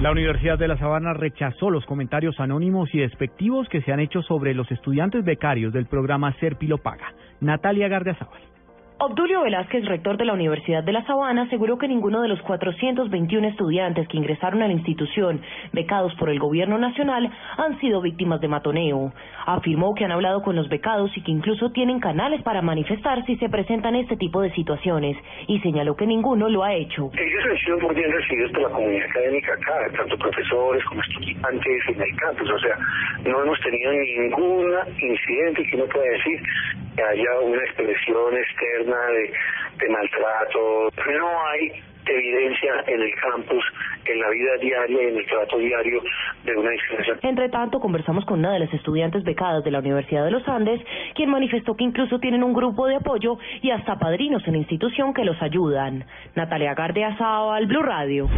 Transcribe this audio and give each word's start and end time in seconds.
La 0.00 0.12
Universidad 0.12 0.56
de 0.56 0.68
La 0.68 0.78
Sabana 0.78 1.12
rechazó 1.12 1.70
los 1.70 1.84
comentarios 1.84 2.38
anónimos 2.38 2.88
y 2.94 2.98
despectivos 2.98 3.68
que 3.68 3.82
se 3.82 3.92
han 3.92 3.98
hecho 3.98 4.22
sobre 4.22 4.54
los 4.54 4.70
estudiantes 4.70 5.24
becarios 5.24 5.72
del 5.72 5.86
programa 5.86 6.32
Serpilo 6.38 6.78
Paga. 6.78 7.12
Natalia 7.40 7.88
Gardiazabal. 7.88 8.40
Obdulio 9.00 9.42
Velázquez, 9.42 9.84
rector 9.84 10.16
de 10.16 10.24
la 10.24 10.32
Universidad 10.32 10.82
de 10.82 10.90
La 10.90 11.04
Sabana, 11.06 11.42
aseguró 11.42 11.78
que 11.78 11.86
ninguno 11.86 12.20
de 12.20 12.26
los 12.26 12.42
421 12.42 13.46
estudiantes 13.46 14.08
que 14.08 14.16
ingresaron 14.16 14.60
a 14.60 14.66
la 14.66 14.72
institución, 14.72 15.40
becados 15.72 16.12
por 16.16 16.30
el 16.30 16.40
gobierno 16.40 16.78
nacional, 16.78 17.30
han 17.58 17.78
sido 17.78 18.00
víctimas 18.00 18.40
de 18.40 18.48
matoneo. 18.48 19.12
Afirmó 19.46 19.94
que 19.94 20.04
han 20.04 20.10
hablado 20.10 20.42
con 20.42 20.56
los 20.56 20.68
becados 20.68 21.16
y 21.16 21.22
que 21.22 21.30
incluso 21.30 21.70
tienen 21.70 22.00
canales 22.00 22.42
para 22.42 22.60
manifestar 22.60 23.24
si 23.24 23.36
se 23.36 23.48
presentan 23.48 23.94
este 23.94 24.16
tipo 24.16 24.40
de 24.40 24.50
situaciones, 24.54 25.16
y 25.46 25.60
señaló 25.60 25.94
que 25.94 26.04
ninguno 26.04 26.48
lo 26.48 26.64
ha 26.64 26.74
hecho. 26.74 27.12
Ellos 27.14 27.44
han 27.48 27.58
sido 27.58 27.78
muy 27.78 27.94
bien 27.94 28.10
recibidos 28.10 28.50
por 28.50 28.62
la 28.62 28.70
comunidad 28.70 29.08
académica 29.10 29.52
acá, 29.52 29.96
tanto 29.96 30.18
profesores 30.18 30.84
como 30.86 31.00
estudiantes 31.02 31.82
en 31.86 32.02
el 32.02 32.52
o 32.52 32.58
sea, 32.58 32.76
no 33.24 33.44
hemos 33.44 33.60
tenido 33.60 33.92
ningún 33.92 34.74
incidente 35.00 35.62
que 35.70 35.76
uno 35.76 35.84
pueda 35.86 36.10
decir 36.10 36.40
que 36.98 37.04
haya 37.04 37.38
una 37.40 37.62
expresión 37.62 38.36
externa 38.36 38.96
de, 39.06 39.88
maltrato. 39.88 40.90
No 41.18 41.46
hay 41.46 41.70
evidencia 42.06 42.82
en 42.86 43.02
el 43.02 43.14
campus, 43.14 43.64
en 44.04 44.18
la 44.18 44.30
vida 44.30 44.56
diaria 44.60 45.02
y 45.02 45.06
en 45.06 45.18
el 45.18 45.26
trato 45.26 45.58
diario 45.58 46.02
de 46.44 46.56
una 46.56 46.70
discriminación. 46.70 47.18
Entre 47.22 47.48
tanto, 47.50 47.78
conversamos 47.78 48.24
con 48.24 48.40
una 48.40 48.52
de 48.52 48.60
las 48.60 48.74
estudiantes 48.74 49.22
becadas 49.22 49.62
de 49.62 49.70
la 49.70 49.78
Universidad 49.78 50.24
de 50.24 50.30
los 50.32 50.48
Andes, 50.48 50.80
quien 51.14 51.30
manifestó 51.30 51.76
que 51.76 51.84
incluso 51.84 52.18
tienen 52.18 52.42
un 52.42 52.54
grupo 52.54 52.86
de 52.86 52.96
apoyo 52.96 53.38
y 53.62 53.70
hasta 53.70 53.98
padrinos 53.98 54.42
en 54.46 54.54
la 54.54 54.58
institución 54.58 55.14
que 55.14 55.24
los 55.24 55.40
ayudan. 55.40 56.04
Natalia 56.34 56.74
Gardia 56.74 57.16
al 57.18 57.66
Blue 57.66 57.82
Radio. 57.82 58.28